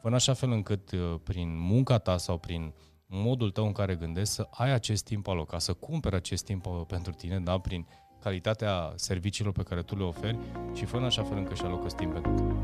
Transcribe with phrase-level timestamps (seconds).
[0.00, 2.72] fă în așa fel încât uh, prin munca ta sau prin
[3.06, 6.80] modul tău în care gândești să ai acest timp alocat, să cumperi acest timp uh,
[6.86, 7.86] pentru tine, da, prin
[8.22, 10.38] calitatea serviciilor pe care tu le oferi
[10.74, 12.54] și fă în așa fel încât și alocă timp pentru tine.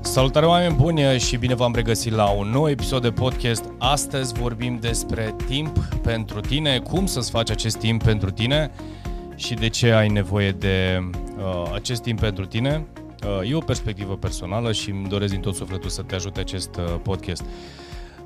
[0.00, 3.64] Salutare oameni buni și bine v-am regăsit la un nou episod de podcast.
[3.78, 8.70] Astăzi vorbim despre timp pentru tine, cum să-ți faci acest timp pentru tine
[9.34, 10.98] și de ce ai nevoie de
[11.36, 12.86] uh, acest timp pentru tine.
[13.26, 16.76] Uh, e o perspectivă personală și îmi doresc din tot sufletul să te ajute acest
[16.76, 17.42] uh, podcast.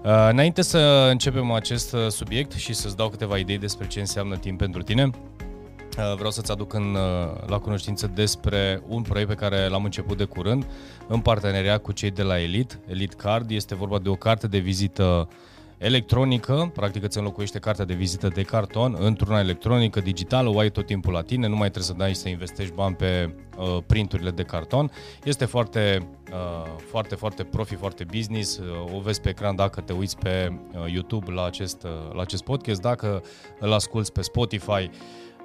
[0.04, 4.36] Uh, înainte să începem acest uh, subiect și să-ți dau câteva idei despre ce înseamnă
[4.36, 9.34] timp pentru tine, uh, vreau să-ți aduc în, uh, la cunoștință despre un proiect pe
[9.34, 10.66] care l-am început de curând
[11.08, 13.50] în parteneriat cu cei de la Elite, Elite Card.
[13.50, 15.36] Este vorba de o carte de vizită uh,
[15.80, 20.86] electronică, practic îți înlocuiește cartea de vizită de carton într-una electronică, digitală, o ai tot
[20.86, 24.42] timpul la tine, nu mai trebuie să dai să investești bani pe uh, printurile de
[24.42, 24.90] carton.
[25.24, 29.92] Este foarte, uh, foarte, foarte profi, foarte business, uh, o vezi pe ecran dacă te
[29.92, 33.22] uiți pe uh, YouTube la acest, uh, la acest podcast, dacă
[33.58, 34.90] îl asculti pe Spotify,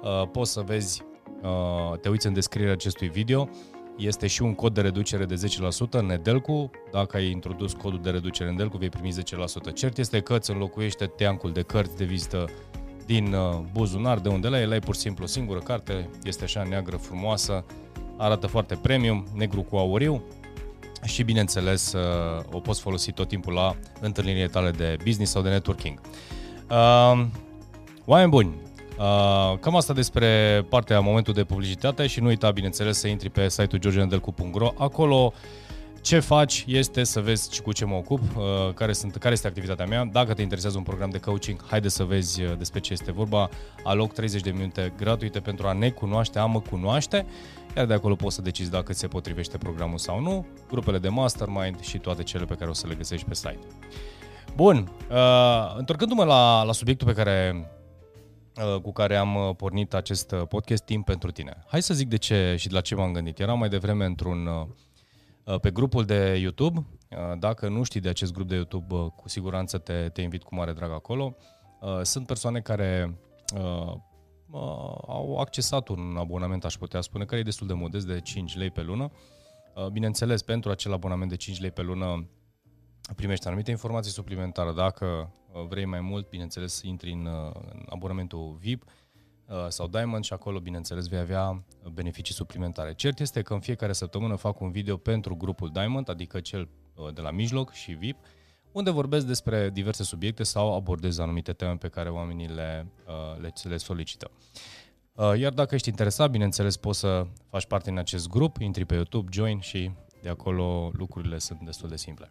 [0.02, 1.02] uh, poți să vezi,
[1.42, 3.48] uh, te uiți în descrierea acestui video
[3.96, 6.70] este și un cod de reducere de 10% în Nedelcu.
[6.92, 9.14] Dacă ai introdus codul de reducere în Nedelcu, vei primi
[9.70, 9.72] 10%.
[9.74, 12.44] Cert este că îți înlocuiește teancul de cărți de vizită
[13.06, 16.44] din uh, buzunar, de unde la el ai pur și simplu o singură carte, este
[16.44, 17.64] așa neagră, frumoasă,
[18.16, 20.22] arată foarte premium, negru cu auriu
[21.04, 25.48] și bineînțeles uh, o poți folosi tot timpul la întâlnirile tale de business sau de
[25.48, 26.00] networking.
[26.70, 27.26] Uh,
[28.04, 28.54] oameni buni,
[28.98, 33.48] Uh, cam asta despre partea momentul de publicitate și nu uita, bineînțeles, să intri pe
[33.48, 34.72] site-ul georgiandelcu.ro.
[34.78, 35.32] Acolo
[36.00, 39.86] ce faci este să vezi cu ce mă ocup, uh, care, sunt, care este activitatea
[39.86, 40.04] mea.
[40.12, 43.48] Dacă te interesează un program de coaching, haide să vezi uh, despre ce este vorba.
[43.82, 47.26] Aloc 30 de minute gratuite pentru a ne cunoaște, a mă cunoaște,
[47.76, 51.08] iar de acolo poți să decizi dacă ți se potrivește programul sau nu, grupele de
[51.08, 53.66] mastermind și toate cele pe care o să le găsești pe site.
[54.54, 57.75] Bun, uh, întorcându-mă la, la subiectul pe care Uh,
[58.82, 61.64] cu care am uh, pornit acest uh, podcast Timp pentru tine.
[61.66, 63.38] Hai să zic de ce și de la ce m-am gândit.
[63.38, 64.48] Eram mai devreme într-un
[65.60, 66.86] pe grupul de YouTube.
[67.38, 70.72] Dacă nu știi de acest grup de YouTube, cu siguranță te, te invit cu mare
[70.72, 71.36] drag acolo.
[72.02, 73.18] Sunt persoane care
[75.06, 78.70] au accesat un abonament, aș putea spune, care e destul de modest, de 5 lei
[78.70, 79.10] pe lună.
[79.92, 82.28] Bineînțeles, pentru acel abonament de 5 lei pe lună
[83.14, 84.72] primești anumite informații suplimentare.
[84.72, 90.24] Dacă uh, vrei mai mult, bineînțeles, intri în, uh, în abonamentul VIP uh, sau Diamond
[90.24, 92.94] și acolo, bineînțeles, vei avea beneficii suplimentare.
[92.94, 96.68] Cert este că în fiecare săptămână fac un video pentru grupul Diamond, adică cel
[97.14, 98.16] de la mijloc și VIP,
[98.72, 102.86] unde vorbesc despre diverse subiecte sau abordez anumite teme pe care oamenii le,
[103.40, 104.30] le, le solicită.
[105.36, 109.28] Iar dacă ești interesat, bineînțeles, poți să faci parte din acest grup, intri pe YouTube,
[109.32, 109.90] join și
[110.22, 112.30] de acolo lucrurile sunt destul de simple.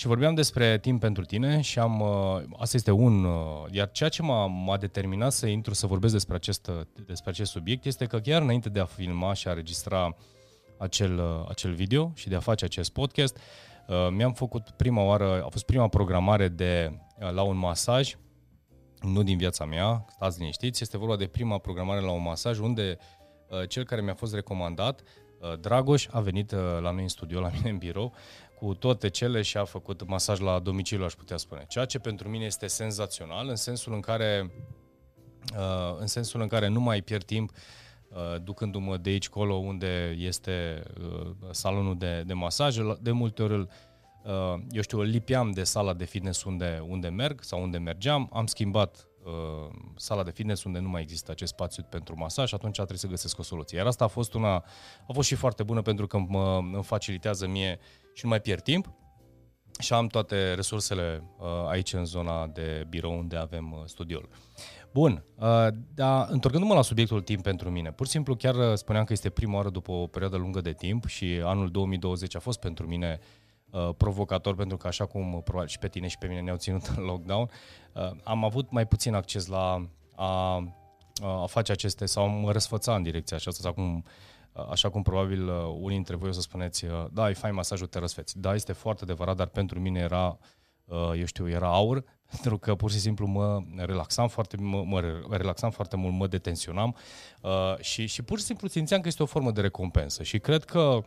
[0.00, 4.08] Și vorbeam despre timp pentru tine și am, uh, asta este un, uh, iar ceea
[4.08, 8.06] ce m-a, m-a determinat să intru să vorbesc despre acest, uh, despre acest subiect este
[8.06, 10.16] că chiar înainte de a filma și a registra
[10.78, 13.38] acel, acel video și de a face acest podcast,
[14.10, 17.00] mi-am făcut prima oară, a fost prima programare de
[17.30, 18.14] la un masaj,
[19.00, 22.98] nu din viața mea, stați liniștiți, este vorba de prima programare la un masaj unde
[23.68, 25.02] cel care mi-a fost recomandat
[25.60, 28.14] Dragoș a venit la noi în studio, la mine în birou,
[28.60, 31.64] cu toate cele și a făcut masaj la domiciliu, aș putea spune.
[31.68, 34.50] Ceea ce pentru mine este senzațional, în sensul în care,
[35.56, 37.50] uh, în sensul în care nu mai pierd timp
[38.08, 42.76] uh, ducându-mă de aici colo unde este uh, salonul de, de masaj.
[43.00, 43.66] De multe ori
[44.70, 49.09] eu știu, lipeam de sala de fitness unde, unde merg sau unde mergeam, am schimbat
[49.24, 52.98] uh, sala de fitness unde nu mai există acest spațiu pentru masaj și atunci trebuie
[52.98, 53.78] să găsesc o soluție.
[53.78, 54.54] Iar asta a fost una,
[55.08, 57.78] a fost și foarte bună pentru că mă, îmi facilitează mie
[58.14, 58.92] și nu mai pierd timp
[59.78, 64.28] și am toate resursele uh, aici în zona de birou unde avem uh, studioul.
[64.92, 69.04] Bun, uh, dar întorcându-mă la subiectul timp pentru mine, pur și simplu chiar uh, spuneam
[69.04, 72.60] că este prima oară după o perioadă lungă de timp și anul 2020 a fost
[72.60, 73.39] pentru mine uh,
[73.96, 76.86] provocator pentru că așa cum uh, probabil și pe tine și pe mine ne-au ținut
[76.96, 77.50] în lockdown,
[77.92, 80.54] uh, am avut mai puțin acces la a,
[81.22, 84.04] a face aceste sau mă răsfăța în direcția aceasta sau cum
[84.52, 87.86] așa cum probabil uh, unii dintre voi o să spuneți, uh, da, ai fain masajul,
[87.86, 88.38] te răsfeți.
[88.38, 90.38] Da, este foarte adevărat, dar pentru mine era,
[90.84, 95.00] uh, eu știu, era aur, pentru că pur și simplu mă relaxam foarte, mă, mă
[95.30, 96.96] relaxam foarte mult, mă detenționam
[97.42, 100.64] uh, și, și pur și simplu simțeam că este o formă de recompensă și cred
[100.64, 101.00] că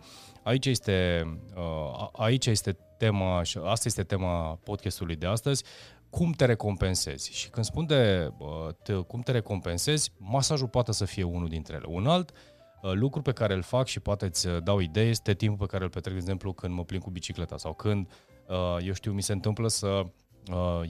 [0.43, 5.63] aici este, uh, aici este tema, și asta este tema podcastului de astăzi,
[6.09, 7.33] cum te recompensezi.
[7.33, 8.47] Și când spun de uh,
[8.83, 11.85] te, cum te recompensezi, masajul poate să fie unul dintre ele.
[11.87, 12.35] Un alt, uh,
[12.83, 15.71] Uh, lucru pe care îl fac și poate îți uh, dau idee este timpul pe
[15.71, 18.07] care îl petrec, de exemplu, când mă plin cu bicicleta sau când,
[18.47, 20.03] uh, eu știu, mi se întâmplă să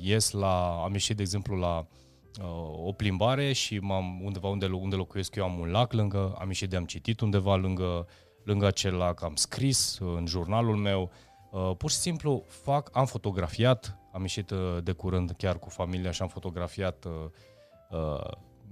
[0.01, 1.87] ies la, am ieșit, de exemplu, la
[2.83, 6.69] o plimbare și m-am undeva unde, unde locuiesc eu am un lac lângă, am ieșit
[6.69, 8.07] de am citit undeva lângă,
[8.43, 11.11] lângă acel lac, am scris în jurnalul meu,
[11.77, 14.51] pur și simplu fac, am fotografiat, am ieșit
[14.83, 17.07] de curând chiar cu familia și am fotografiat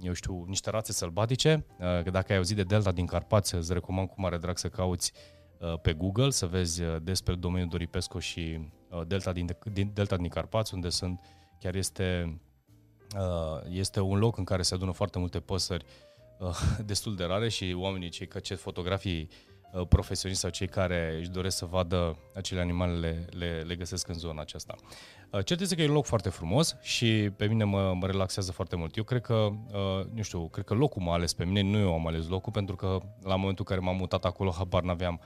[0.02, 1.66] eu știu, niște rațe sălbatice.
[1.78, 5.12] Uh, dacă ai auzit de Delta din Carpați, îți recomand cu mare drag să cauți
[5.58, 8.70] uh, pe Google să vezi uh, despre domeniul Doripesco și
[9.06, 11.20] Delta din, din, Delta din Carpați, unde sunt,
[11.58, 12.40] chiar este,
[13.68, 15.84] este un loc în care se adună foarte multe păsări
[16.84, 19.28] destul de rare și oamenii cei că ce fotografii
[19.72, 24.08] Uh, profesioniști sau cei care își doresc să vadă acele animale le, le, le găsesc
[24.08, 24.74] în zona aceasta.
[25.30, 28.52] Uh, cert este că e un loc foarte frumos și pe mine mă, mă relaxează
[28.52, 28.96] foarte mult.
[28.96, 31.94] Eu cred că, uh, nu știu, cred că locul m-a ales pe mine, nu eu
[31.94, 35.20] am ales locul, pentru că la momentul în care m-am mutat acolo, habar n-aveam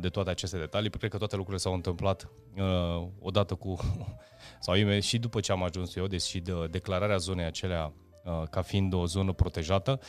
[0.00, 0.90] de toate aceste detalii.
[0.90, 3.76] Cred că toate lucrurile s-au întâmplat uh, odată cu,
[4.60, 7.92] sau și după ce am ajuns eu, deși de declararea zonei acelea
[8.24, 10.00] uh, ca fiind o zonă protejată,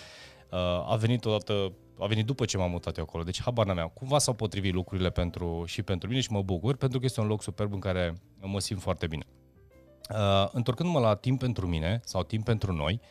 [0.51, 0.59] uh,
[0.91, 3.91] a venit odată a venit după ce m-am mutat eu acolo, deci habar n-am.
[3.93, 7.27] Cumva s-au potrivit lucrurile pentru, și pentru mine și mă bucur, pentru că este un
[7.27, 9.23] loc superb în care mă simt foarte bine.
[10.09, 13.01] Uh, întorcându-mă la timp pentru mine sau timp pentru noi,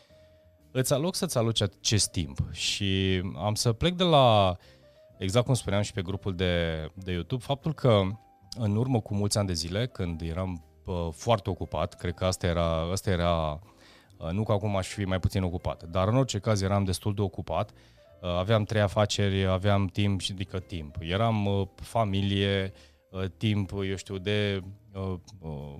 [0.70, 4.56] îți aloc să-ți aloci acest timp și am să plec de la,
[5.18, 8.02] exact cum spuneam și pe grupul de, de YouTube, faptul că
[8.58, 12.46] în urmă cu mulți ani de zile, când eram uh, foarte ocupat, cred că asta
[12.46, 13.60] era, asta era
[14.18, 17.14] uh, nu că acum aș fi mai puțin ocupat, dar în orice caz eram destul
[17.14, 17.76] de ocupat, uh,
[18.24, 20.96] Uh, aveam trei afaceri, aveam timp și adică timp.
[21.00, 22.72] Eram uh, familie,
[23.10, 24.62] uh, timp, eu știu, de
[24.92, 25.73] uh, uh,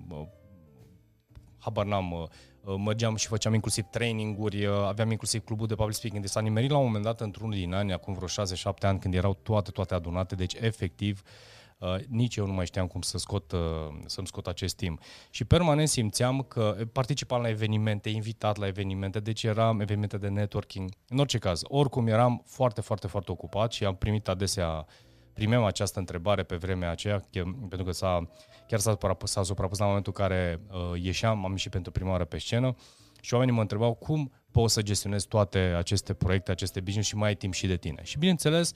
[1.64, 6.22] habar n-am, uh, mergeam și făceam inclusiv traininguri, aveam inclusiv clubul de public speaking.
[6.22, 9.14] Deci s-a nimerit la un moment dat într-unul din ani, acum vreo 6-7 ani, când
[9.14, 11.31] erau toate, toate adunate, deci efectiv uh,
[11.78, 13.61] Uh, nici eu nu mai știam cum să scot, uh,
[14.06, 15.00] să-mi scot acest timp.
[15.31, 20.90] Și permanent simțeam că participam la evenimente, invitat la evenimente, deci eram evenimente de networking.
[21.08, 24.87] În orice caz, oricum eram foarte, foarte, foarte ocupat și am primit adesea
[25.34, 27.22] primeam această întrebare pe vremea aceea,
[27.69, 28.28] pentru că s-a,
[28.66, 32.25] chiar s-a, s-a suprapus la momentul în care uh, ieșeam, am ieșit pentru prima oară
[32.25, 32.75] pe scenă
[33.20, 37.28] și oamenii mă întrebau cum poți să gestionezi toate aceste proiecte, aceste business și mai
[37.28, 38.02] ai timp și de tine.
[38.02, 38.72] Și bineînțeles,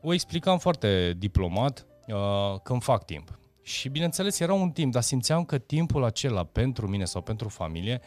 [0.00, 3.38] o explicam foarte diplomat, uh, când fac timp.
[3.62, 8.00] Și bineînțeles era un timp, dar simțeam că timpul acela pentru mine sau pentru familie,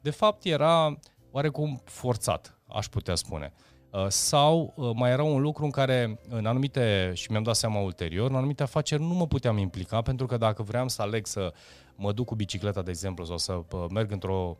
[0.00, 0.98] de fapt era
[1.30, 3.52] oarecum forțat, aș putea spune.
[3.54, 3.71] Uh,
[4.08, 8.30] sau uh, mai era un lucru în care în anumite, și mi-am dat seama ulterior,
[8.30, 11.52] în anumite afaceri nu mă puteam implica pentru că dacă vreau să aleg să
[11.96, 14.58] mă duc cu bicicleta, de exemplu, sau să uh, merg într-o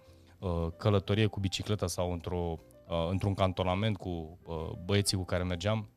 [0.77, 2.59] călătorie cu bicicleta sau într-o,
[3.11, 4.39] într-un cantonament cu
[4.85, 5.89] băieții cu care mergeam,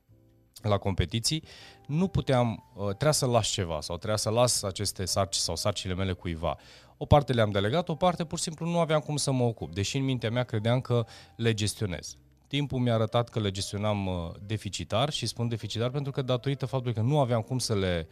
[0.61, 1.43] la competiții,
[1.87, 5.93] nu puteam, uh, trebuia să las ceva sau trebuia să las aceste sarci sau sarcile
[5.93, 6.57] mele cuiva.
[6.97, 9.73] O parte le-am delegat, o parte pur și simplu nu aveam cum să mă ocup,
[9.73, 11.05] deși în mintea mea credeam că
[11.35, 12.17] le gestionez.
[12.47, 16.95] Timpul mi-a arătat că le gestionam uh, deficitar și spun deficitar pentru că datorită faptului
[16.95, 18.07] că nu aveam cum să le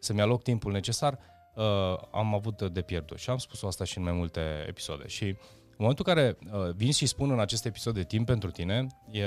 [0.00, 1.18] să-mi aloc timpul necesar,
[1.54, 1.64] uh,
[2.10, 3.18] am avut de pierdut.
[3.18, 5.06] Și am spus asta și în mai multe episoade.
[5.06, 5.36] Și uh,
[5.78, 8.86] în momentul în care uh, vin și spun în acest episod de timp pentru tine,
[9.10, 9.24] e,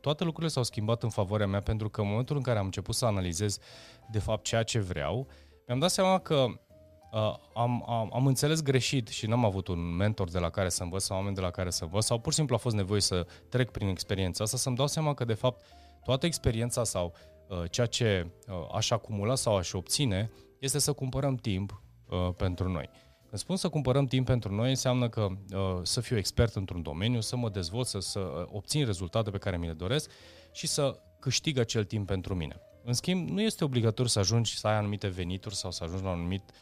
[0.00, 2.94] toate lucrurile s-au schimbat în favoarea mea pentru că în momentul în care am început
[2.94, 3.58] să analizez
[4.10, 5.26] de fapt ceea ce vreau,
[5.66, 6.46] mi-am dat seama că
[7.12, 10.82] uh, am, am, am înțeles greșit și n-am avut un mentor de la care să
[10.82, 13.00] învăț sau oameni de la care să învăț sau pur și simplu a fost nevoie
[13.00, 15.64] să trec prin experiența asta, să-mi dau seama că de fapt
[16.04, 17.14] toată experiența sau
[17.48, 22.68] uh, ceea ce uh, aș acumula sau aș obține este să cumpărăm timp uh, pentru
[22.68, 22.88] noi.
[23.28, 27.20] Când spun să cumpărăm timp pentru noi, înseamnă că uh, să fiu expert într-un domeniu,
[27.20, 30.10] să mă dezvolt, să, să uh, obțin rezultate pe care mi le doresc
[30.52, 32.60] și să câștig acel timp pentru mine.
[32.84, 36.10] În schimb, nu este obligatoriu să ajungi să ai anumite venituri sau să ajungi la
[36.10, 36.56] un anumit, uh,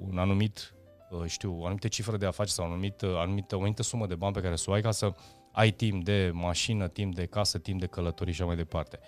[0.00, 0.74] un anumit
[1.10, 4.14] uh, știu, o anumită cifră de afaceri sau o anumită, anumită, o anumită sumă de
[4.14, 5.12] bani pe care să o ai ca să
[5.52, 9.00] ai timp de mașină, timp de casă, timp de călătorii și așa mai departe.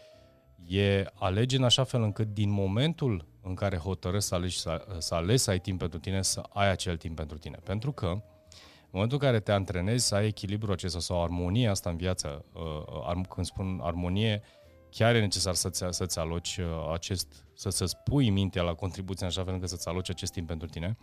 [0.67, 5.15] E alege în așa fel încât din momentul în care hotărăști să alegi să, să
[5.15, 7.59] alegi să ai timp pentru tine, să ai acel timp pentru tine.
[7.65, 11.91] Pentru că în momentul în care te antrenezi să ai echilibru acesta sau armonie asta
[11.91, 12.45] în viață,
[13.07, 14.43] uh, când spun armonie,
[14.91, 19.31] chiar e necesar să-ți, să-ți aloci uh, acest, să, să-ți pui mintea la contribuție în
[19.31, 20.97] așa fel încât să-ți aloci acest timp pentru tine,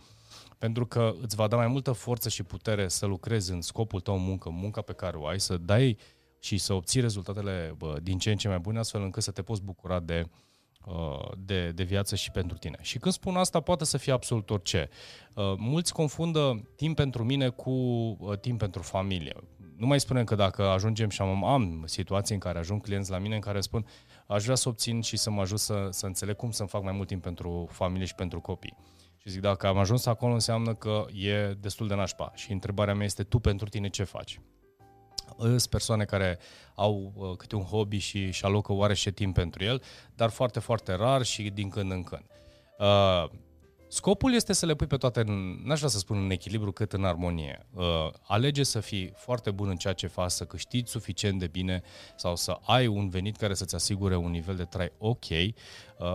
[0.58, 4.18] pentru că îți va da mai multă forță și putere să lucrezi în scopul tău
[4.18, 5.98] muncă, munca pe care o ai, să dai
[6.40, 9.42] și să obții rezultatele bă, din ce în ce mai bune, astfel încât să te
[9.42, 10.46] poți bucura de uh,
[10.86, 12.78] Uh, de, de viață și pentru tine.
[12.80, 14.88] Și când spun asta, poate să fie absolut orice.
[15.34, 19.34] Uh, mulți confundă timp pentru mine cu uh, timp pentru familie.
[19.76, 23.18] nu mai spunem că dacă ajungem și am, am situații în care ajung clienți la
[23.18, 23.86] mine în care spun
[24.26, 26.92] aș vrea să obțin și să mă ajut să, să înțeleg cum să-mi fac mai
[26.92, 28.76] mult timp pentru familie și pentru copii.
[29.16, 32.32] Și zic, dacă am ajuns acolo înseamnă că e destul de nașpa.
[32.34, 34.40] Și întrebarea mea este, tu pentru tine ce faci?
[35.38, 36.38] Sunt persoane care
[36.74, 39.82] au uh, câte un hobby și și alocă oarește timp pentru el,
[40.14, 42.24] dar foarte, foarte rar și din când în când.
[42.78, 43.30] Uh,
[43.96, 46.92] Scopul este să le pui pe toate, în, n-aș vrea să spun în echilibru, cât
[46.92, 47.66] în armonie.
[47.72, 47.84] Uh,
[48.22, 51.82] alege să fii foarte bun în ceea ce faci, să câștigi suficient de bine
[52.16, 55.24] sau să ai un venit care să-ți asigure un nivel de trai ok.
[55.28, 55.56] Uh,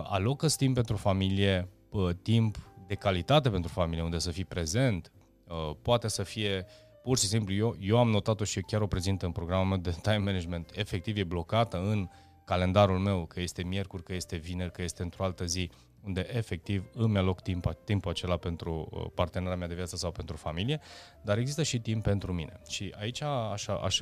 [0.03, 2.57] alocă timp pentru familie, uh, timp
[2.87, 5.11] de calitate pentru familie, unde să fii prezent.
[5.47, 6.65] Uh, poate să fie
[7.03, 9.95] pur și simplu, eu, eu am notat-o și chiar o prezint în programul meu de
[10.01, 12.09] time management, efectiv e blocată în
[12.45, 15.71] calendarul meu, că este miercuri, că este vineri, că este într-o altă zi,
[16.05, 20.35] unde efectiv îmi aloc timp, timpul acela pentru uh, partenera mea de viață sau pentru
[20.35, 20.79] familie,
[21.21, 22.61] dar există și timp pentru mine.
[22.69, 23.99] Și aici aș, aș,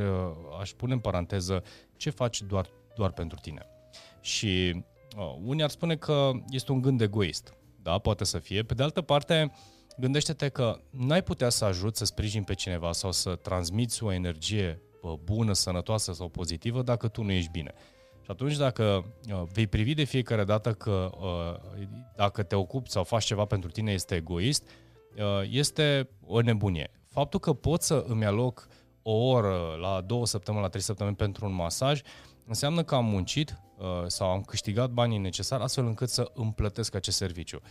[0.60, 1.64] aș pune în paranteză
[1.98, 3.66] ce faci doar, doar pentru tine.
[4.22, 4.84] Și
[5.18, 7.54] uh, unii ar spune că este un gând egoist.
[7.82, 8.64] Da, poate să fie.
[8.64, 9.52] Pe de altă parte,
[9.98, 14.82] gândește-te că n-ai putea să ajuți să sprijini pe cineva sau să transmiți o energie
[15.02, 17.74] uh, bună, sănătoasă sau pozitivă dacă tu nu ești bine.
[18.30, 21.84] Și atunci dacă uh, vei privi de fiecare dată că uh,
[22.16, 24.70] dacă te ocupi sau faci ceva pentru tine este egoist,
[25.18, 26.92] uh, este o nebunie.
[27.08, 28.68] Faptul că pot să îmi aloc
[29.02, 32.02] o oră la două săptămâni, la trei săptămâni pentru un masaj,
[32.46, 33.60] înseamnă că am muncit
[34.08, 37.62] sau am câștigat banii necesari astfel încât să îmi plătesc acest serviciu.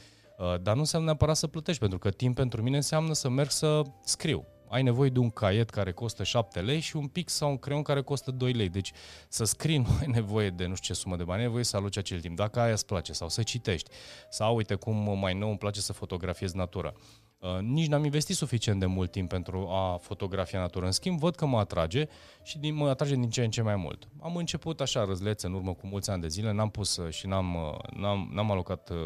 [0.62, 3.82] Dar nu înseamnă neapărat să plătești, pentru că timp pentru mine înseamnă să merg să
[4.04, 7.58] scriu ai nevoie de un caiet care costă 7 lei și un pix sau un
[7.58, 8.68] creion care costă 2 lei.
[8.68, 8.92] Deci
[9.28, 11.76] să scrii nu ai nevoie de nu știu ce sumă de bani, ai nevoie să
[11.76, 12.36] aloci acel timp.
[12.36, 13.90] Dacă aia îți place sau să citești
[14.30, 16.92] sau uite cum mai nou îmi place să fotografiez natura.
[17.38, 20.86] Uh, nici n-am investit suficient de mult timp pentru a fotografia natura.
[20.86, 22.06] În schimb, văd că mă atrage
[22.42, 24.08] și din, mă atrage din ce în ce mai mult.
[24.20, 27.26] Am început așa răzlețe în urmă cu mulți ani de zile, n-am pus uh, și
[27.26, 28.96] n-am, uh, n-am, n-am alocat uh,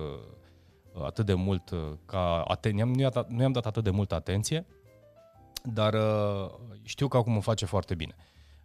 [1.04, 4.66] atât de mult uh, ca aten- nu i-am, nu i-am dat atât de multă atenție
[5.62, 6.50] dar uh,
[6.82, 8.14] știu că acum o face foarte bine.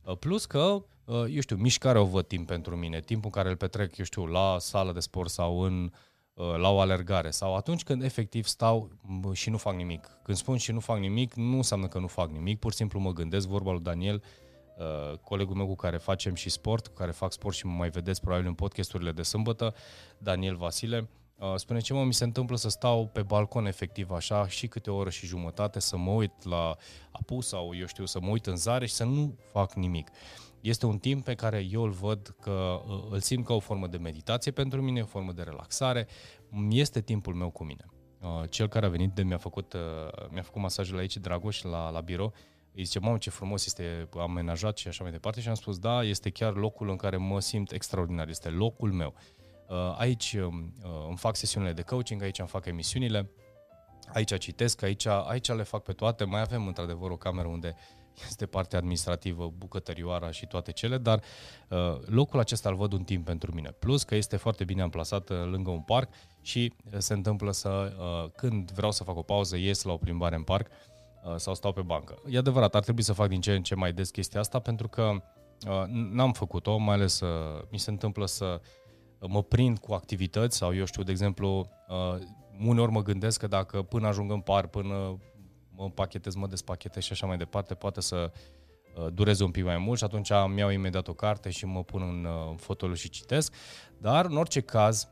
[0.04, 3.50] Uh, plus că, uh, eu știu, mișcarea o văd timp pentru mine, timpul în care
[3.50, 5.92] îl petrec, eu știu, la sală de sport sau în,
[6.58, 8.92] la o alergare sau atunci când efectiv stau
[9.34, 10.08] și nu fac nimic.
[10.24, 13.00] Când spun și nu fac nimic, nu înseamnă că nu fac nimic, pur și simplu
[13.00, 14.24] mă gândesc, vorba lui Daniel,
[15.24, 18.22] colegul meu cu care facem și sport, cu care fac sport și mă mai vedeți
[18.22, 19.76] probabil în podcasturile de sâmbătă,
[20.18, 24.48] Daniel Vasile, Uh, spune ce mă, mi se întâmplă să stau pe balcon efectiv așa
[24.48, 26.76] și câte o oră și jumătate să mă uit la
[27.12, 30.10] apus sau eu știu să mă uit în zare și să nu fac nimic.
[30.62, 33.88] Este un timp pe care eu îl văd că uh, îl simt ca o formă
[33.88, 36.08] de meditație pentru mine, o formă de relaxare.
[36.70, 37.86] Este timpul meu cu mine.
[38.22, 39.76] Uh, cel care a venit de mi-a făcut,
[40.30, 42.34] mi-a făcut masajul aici, Dragoș, la, la birou,
[42.74, 46.04] îi zice, mamă, ce frumos este amenajat și așa mai departe și am spus, da,
[46.04, 49.14] este chiar locul în care mă simt extraordinar, este locul meu.
[49.16, 49.47] Uh,
[49.98, 53.32] aici um, uh, îmi fac sesiunile de coaching, aici îmi fac emisiunile,
[54.14, 56.24] aici citesc, aici, aici le fac pe toate.
[56.24, 57.76] Mai avem într-adevăr o cameră unde
[58.26, 61.22] este partea administrativă, bucătărioara și toate cele, dar
[61.70, 63.72] uh, locul acesta îl văd un timp pentru mine.
[63.72, 66.10] Plus că este foarte bine amplasat uh, lângă un parc
[66.42, 70.36] și se întâmplă să, uh, când vreau să fac o pauză, ies la o plimbare
[70.36, 72.22] în parc uh, sau stau pe bancă.
[72.30, 74.88] E adevărat, ar trebui să fac din ce în ce mai des chestia asta pentru
[74.88, 75.04] că
[75.68, 78.60] uh, n-am făcut-o, mai ales uh, mi se întâmplă să uh,
[79.20, 82.20] mă prind cu activități sau eu știu, de exemplu, uh,
[82.66, 85.18] uneori mă gândesc că dacă până ajung în par, până
[85.76, 88.32] mă împachetez, mă despachetez și așa mai departe, poate să
[88.96, 91.84] uh, dureze un pic mai mult și atunci îmi iau imediat o carte și mă
[91.84, 93.54] pun în uh, fotolul și citesc.
[93.98, 95.08] Dar, în orice caz,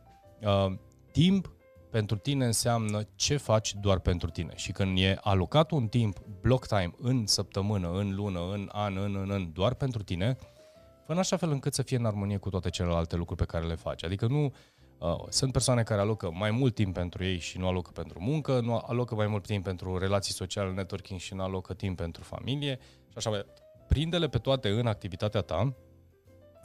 [1.11, 1.55] timp
[1.95, 4.53] pentru tine înseamnă ce faci doar pentru tine.
[4.55, 9.15] Și când e alocat un timp, block time, în săptămână, în lună, în an, în,
[9.15, 10.37] în, în, doar pentru tine,
[11.05, 13.65] fă în așa fel încât să fie în armonie cu toate celelalte lucruri pe care
[13.65, 14.03] le faci.
[14.03, 14.53] Adică nu
[14.97, 18.59] uh, sunt persoane care alocă mai mult timp pentru ei și nu alocă pentru muncă,
[18.59, 22.79] nu alocă mai mult timp pentru relații sociale, networking și nu alocă timp pentru familie
[22.81, 23.45] și așa mai
[23.87, 25.73] Prinde-le pe toate în activitatea ta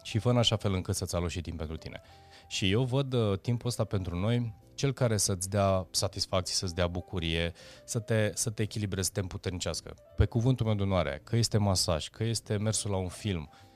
[0.02, 2.00] și fă în așa fel încât să-ți aloci și timp pentru tine.
[2.48, 6.86] Și eu văd uh, timpul ăsta pentru noi cel care să-ți dea satisfacție, să-ți dea
[6.86, 7.52] bucurie,
[7.84, 9.94] să te, să te echilibrezi, să te împuternicească.
[10.16, 13.69] Pe cuvântul meu de onoare, că este masaj, că este mersul la un film, Uh,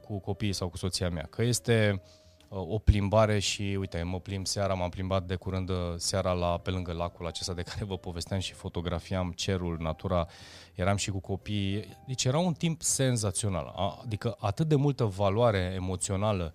[0.00, 1.26] cu copiii sau cu soția mea.
[1.30, 2.02] Că este
[2.48, 6.58] uh, o plimbare și, uite, mă plimb seara, m-am plimbat de curând uh, seara la,
[6.58, 10.26] pe lângă lacul acesta de care vă povesteam și fotografiam cerul, natura,
[10.74, 11.98] eram și cu copiii.
[12.06, 13.74] Deci era un timp senzațional.
[14.02, 16.54] Adică atât de multă valoare emoțională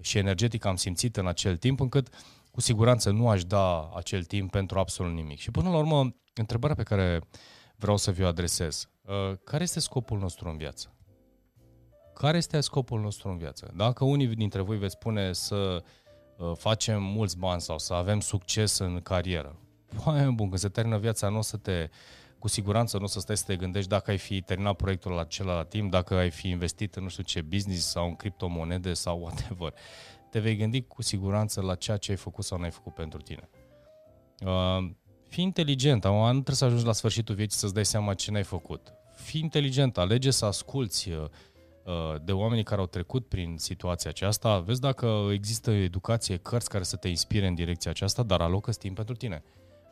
[0.00, 2.08] și energetică am simțit în acel timp, încât
[2.50, 5.38] cu siguranță nu aș da acel timp pentru absolut nimic.
[5.38, 7.20] Și până la urmă, întrebarea pe care
[7.76, 8.88] vreau să vi-o adresez,
[9.44, 10.95] care este scopul nostru în viață?
[12.18, 13.72] Care este scopul nostru în viață.
[13.76, 15.82] Dacă unii dintre voi veți spune să
[16.36, 19.56] uh, facem mulți bani sau să avem succes în carieră,
[20.04, 21.88] Oameni bun, când se termină viața, nu o să te,
[22.38, 25.20] cu siguranță nu o să stai să te gândești dacă ai fi terminat proiectul la
[25.20, 28.92] acela la timp, dacă ai fi investit în nu știu ce business sau în criptomonede
[28.92, 29.74] sau whatever.
[30.30, 33.20] Te vei gândi cu siguranță la ceea ce ai făcut sau nu ai făcut pentru
[33.20, 33.48] tine.
[34.40, 34.90] Uh,
[35.28, 38.92] fii inteligent, nu trebuie să ajungi la sfârșitul vieții să-ți dai seama ce n-ai făcut.
[39.14, 41.24] Fii inteligent, alege să asculți uh,
[42.22, 46.96] de oamenii care au trecut prin situația aceasta, vezi dacă există educație, cărți care să
[46.96, 49.42] te inspire în direcția aceasta, dar alocă timp pentru tine.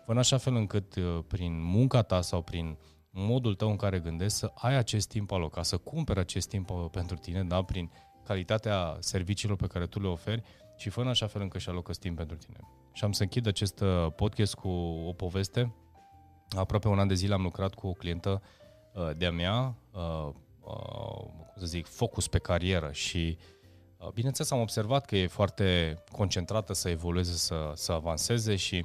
[0.04, 2.76] Fă în așa fel încât uh, prin munca ta sau prin
[3.10, 6.84] modul tău în care gândești să ai acest timp alocat, să cumperi acest timp uh,
[6.90, 7.90] pentru tine, da, prin
[8.24, 10.42] calitatea serviciilor pe care tu le oferi
[10.76, 12.58] și fă în așa fel încât și alocă timp pentru tine.
[12.92, 14.68] Și am să închid acest uh, podcast cu
[15.06, 15.74] o poveste.
[16.56, 18.42] Aproape un an de zile am lucrat cu o clientă
[19.16, 19.74] de-a mea,
[20.64, 23.38] cum să zic, focus pe carieră și
[24.14, 28.84] bineînțeles am observat că e foarte concentrată să evolueze, să, să avanseze și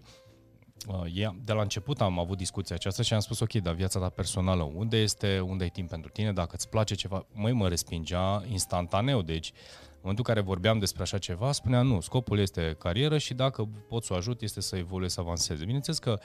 [0.88, 4.10] Uh, de la început am avut discuția aceasta și am spus, ok, dar viața ta
[4.10, 8.44] personală, unde este, unde ai timp pentru tine, dacă îți place ceva, măi, mă respingea
[8.48, 9.52] instantaneu, deci
[9.92, 13.70] în momentul în care vorbeam despre așa ceva, spunea nu, scopul este carieră și dacă
[13.88, 15.66] pot să o ajut este să evolueze, să avanseze.
[15.66, 16.20] Bineînțeles că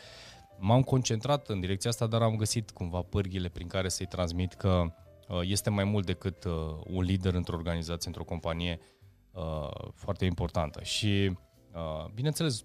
[0.58, 4.68] m-am concentrat în direcția asta, dar am găsit cumva pârghile prin care să-i transmit că
[4.68, 5.03] uh,
[5.42, 6.52] este mai mult decât uh,
[6.86, 8.78] un lider într-o organizație, într-o companie
[9.94, 10.82] foarte importantă.
[10.82, 11.36] Și,
[12.14, 12.64] bineînțeles,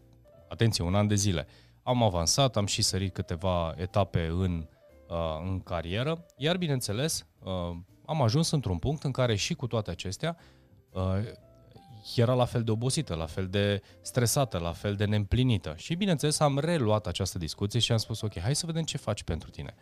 [0.50, 1.48] atenție, un an de zile
[1.90, 4.68] am avansat, am și sărit câteva etape în,
[5.08, 7.52] uh, în carieră, iar bineînțeles uh,
[8.06, 10.38] am ajuns într-un punct în care și cu toate acestea
[10.90, 11.02] uh,
[12.16, 15.74] era la fel de obosită, la fel de stresată, la fel de neîmplinită.
[15.78, 19.24] Și bineînțeles am reluat această discuție și am spus, ok, hai să vedem ce faci
[19.24, 19.76] pentru tine.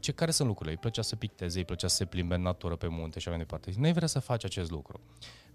[0.00, 0.74] Ce, care sunt lucrurile?
[0.74, 3.36] Îi plăcea să picteze, îi plăcea să se plimbe în natură pe munte și așa
[3.36, 3.72] mai departe.
[3.76, 5.00] Nu vrea să faci acest lucru.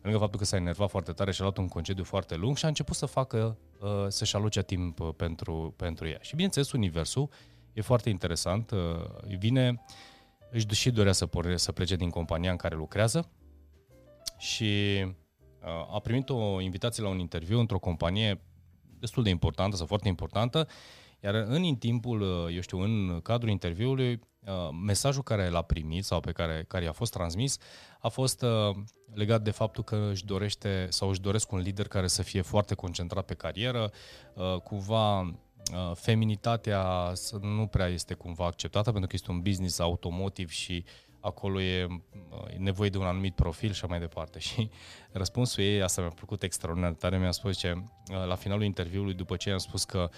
[0.02, 2.58] Pe lângă faptul că s-a enervat foarte tare și a luat un concediu foarte lung
[2.58, 6.18] și a început să facă, uh, să-și aloce timp uh, pentru, pentru ea.
[6.22, 7.30] Și bineînțeles, universul
[7.74, 8.72] e foarte interesant.
[8.72, 9.84] Uh, vine,
[10.52, 13.30] își și dorea să, porne, să plece din compania în care lucrează
[14.38, 15.06] și
[15.92, 18.42] a primit o invitație la un interviu într-o companie
[19.00, 20.68] destul de importantă sau foarte importantă,
[21.24, 24.20] iar în timpul, eu știu, în cadrul interviului,
[24.86, 27.58] mesajul care l-a primit sau pe care, care i-a fost transmis
[28.00, 28.46] a fost
[29.14, 32.76] legat de faptul că își dorește sau își doresc un lider care să fie foarte
[32.76, 33.92] concentrat pe carieră,
[34.34, 35.32] uh, cumva uh,
[35.94, 40.84] feminitatea nu prea este cumva acceptată pentru că este un business automotiv și
[41.22, 41.88] acolo e
[42.30, 44.40] uh, nevoie de un anumit profil și mai departe.
[44.48, 44.70] Și
[45.12, 47.84] răspunsul ei, asta mi-a plăcut extraordinar tare, mi-a spus ce
[48.28, 50.10] la finalul interviului, după ce am spus că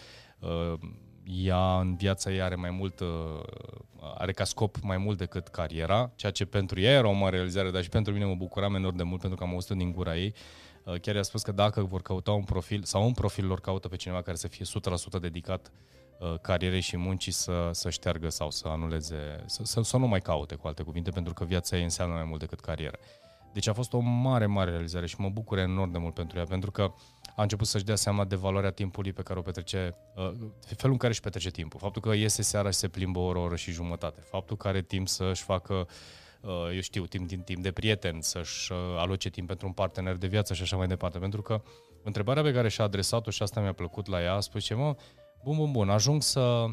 [1.26, 3.08] ea în viața ei are mai mult, uh,
[4.18, 7.72] are ca scop mai mult decât cariera, ceea ce pentru ea era o mare realizare,
[7.72, 10.18] dar și pentru mine mă bucuram enorm de mult pentru că am auzit din gura
[10.18, 10.34] ei.
[10.84, 13.88] Uh, chiar i-a spus că dacă vor căuta un profil sau un profil lor caută
[13.88, 14.66] pe cineva care să fie
[15.18, 16.03] 100% dedicat uh,
[16.41, 20.55] carierei și muncii să, să șteargă sau să anuleze, să, să, să nu mai caute,
[20.55, 22.97] cu alte cuvinte, pentru că viața ei înseamnă mai mult decât carieră.
[23.53, 26.43] Deci a fost o mare, mare realizare și mă bucur enorm de mult pentru ea,
[26.43, 26.93] pentru că
[27.36, 30.31] a început să-și dea seama de valoarea timpului pe care o petrece, uh,
[30.75, 31.79] felul în care își petrece timpul.
[31.79, 34.21] Faptul că iese seara și se plimbă o oră, o oră și jumătate.
[34.21, 35.88] Faptul că are timp să-și facă
[36.41, 40.15] uh, eu știu, timp din timp de prieten, să-și uh, aloce timp pentru un partener
[40.15, 41.17] de viață și așa mai departe.
[41.17, 41.62] Pentru că
[42.03, 44.95] întrebarea pe care și-a adresat-o și asta mi-a plăcut la ea, a spus ce, mă,
[45.43, 46.65] bun, bun, bun, ajung să,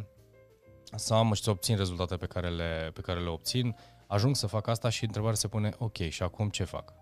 [0.94, 4.46] să am și să obțin rezultate pe care le, pe care le obțin, ajung să
[4.46, 6.92] fac asta și întrebarea se pune, ok, și acum ce fac?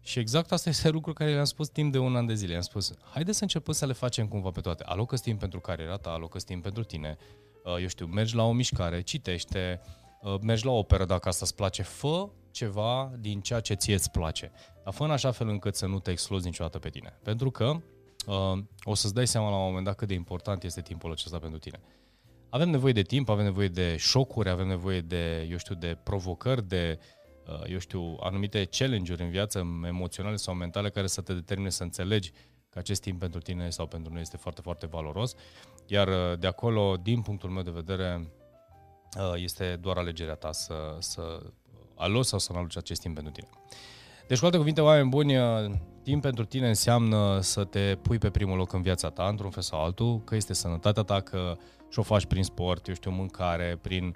[0.00, 2.52] Și exact asta este lucru care le-am spus timp de un an de zile.
[2.52, 4.84] I-am spus, haide să începem să le facem cumva pe toate.
[4.86, 7.16] Alocă timp pentru cariera ta, alocă timp pentru tine.
[7.64, 9.80] Uh, eu știu, mergi la o mișcare, citește,
[10.22, 14.10] uh, mergi la operă dacă asta îți place, fă ceva din ceea ce ție îți
[14.10, 14.52] place.
[14.84, 17.18] Dar fă în așa fel încât să nu te excluzi niciodată pe tine.
[17.22, 17.76] Pentru că
[18.26, 21.38] uh, o să-ți dai seama la un moment dat cât de important este timpul acesta
[21.38, 21.80] pentru tine.
[22.48, 26.68] Avem nevoie de timp, avem nevoie de șocuri, avem nevoie de, eu știu, de provocări,
[26.68, 26.98] de,
[27.46, 31.82] uh, eu știu, anumite challenge-uri în viață, emoționale sau mentale, care să te determine să
[31.82, 32.32] înțelegi
[32.70, 35.34] că acest timp pentru tine sau pentru noi este foarte, foarte valoros.
[35.86, 38.28] Iar uh, de acolo, din punctul meu de vedere,
[39.18, 41.42] uh, este doar alegerea ta să, să
[41.94, 43.48] aloci sau să nu aloci acest timp pentru tine.
[44.26, 45.34] Deci, cu alte cuvinte, oameni buni,
[46.02, 49.62] timp pentru tine înseamnă să te pui pe primul loc în viața ta, într-un fel
[49.62, 51.56] sau altul, că este sănătatea ta, că
[51.90, 54.14] și o faci prin sport, eu știu, mâncare, prin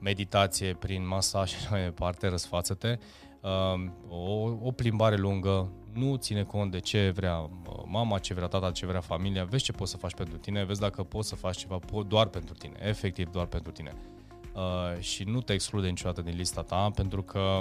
[0.00, 2.98] meditație, prin masaj și mai departe, răsfață-te.
[3.40, 8.46] Um, o, o plimbare lungă, nu ține cont de ce vrea uh, mama, ce vrea
[8.46, 11.34] tata, ce vrea familia, vezi ce poți să faci pentru tine, vezi dacă poți să
[11.34, 13.94] faci ceva doar pentru tine, efectiv doar pentru tine.
[14.54, 17.60] Uh, și nu te exclude niciodată din lista ta, pentru că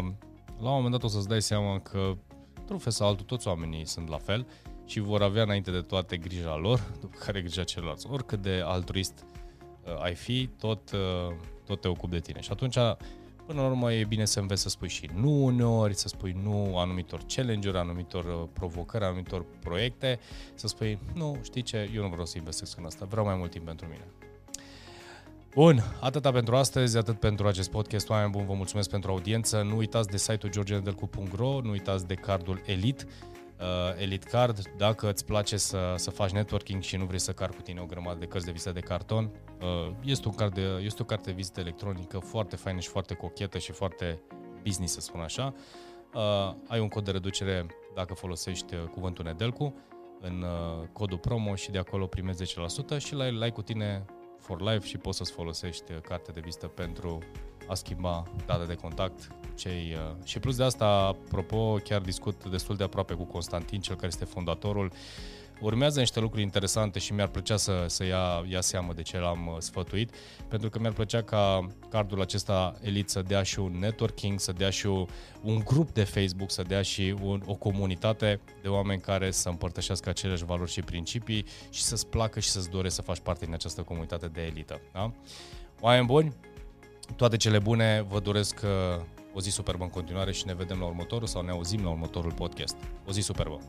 [0.62, 2.18] la un moment dat o să-ți dai seama că,
[2.60, 4.48] într-un fel sau altul, toți oamenii sunt la fel
[4.86, 8.08] și vor avea înainte de toate grija lor, după care grija celorlalți.
[8.10, 9.26] Oricât de altruist
[9.84, 12.42] uh, ai fi, tot, uh, tot te ocupi de tine.
[12.42, 12.76] Și atunci,
[13.46, 16.78] până la urmă, e bine să înveți să spui și nu uneori, să spui nu
[16.78, 20.20] anumitor challenge-uri, anumitor uh, provocări, anumitor proiecte,
[20.54, 23.52] să spui, nu, știi ce, eu nu vreau să investesc în asta, vreau mai mult
[23.52, 24.08] timp pentru mine.
[25.56, 28.10] Bun, atâta pentru astăzi, atât pentru acest podcast.
[28.10, 29.62] Oameni buni, vă mulțumesc pentru audiență.
[29.62, 33.04] Nu uitați de site-ul georgenedelcu.ro, nu uitați de cardul Elite,
[33.60, 34.62] uh, Elite Card.
[34.78, 37.86] Dacă îți place să, să faci networking și nu vrei să car cu tine o
[37.86, 41.30] grămadă de cărți de vizită de carton, uh, este, un card de, este o carte
[41.30, 44.22] de vizită electronică foarte faină și foarte cochetă și foarte
[44.64, 45.54] business, să spun așa.
[46.14, 49.76] Uh, ai un cod de reducere dacă folosești uh, cuvântul Nedelcu
[50.22, 52.56] în uh, codul promo și de acolo primezi
[52.96, 54.06] 10% și la el ai cu tine
[54.42, 57.20] for life și poți să-ți folosești uh, carte de vizită pentru
[57.68, 59.28] a schimba date de contact.
[59.56, 59.96] Cei...
[59.96, 64.08] Uh, și plus de asta, apropo, chiar discut destul de aproape cu Constantin, cel care
[64.08, 64.92] este fondatorul
[65.62, 69.48] urmează niște lucruri interesante și mi-ar plăcea să, să ia, ia seamă de ce l-am
[69.48, 70.16] uh, sfătuit,
[70.48, 74.70] pentru că mi-ar plăcea ca cardul acesta elit să dea și un networking, să dea
[74.70, 74.86] și
[75.42, 80.10] un grup de Facebook, să dea și un, o comunitate de oameni care să împărtășească
[80.10, 83.82] aceleași valori și principii și să-ți placă și să-ți dorești să faci parte din această
[83.82, 84.82] comunitate de elită.
[84.94, 85.12] Da?
[85.80, 86.34] Oameni buni,
[87.16, 90.86] toate cele bune, vă doresc uh, o zi superbă în continuare și ne vedem la
[90.86, 92.76] următorul sau ne auzim la următorul podcast.
[93.08, 93.60] O zi superbă!